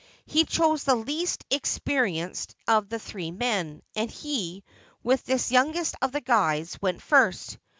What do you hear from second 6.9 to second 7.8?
first.